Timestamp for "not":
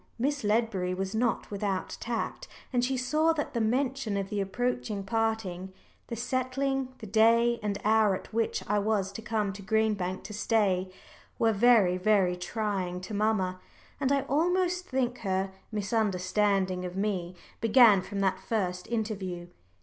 1.13-1.51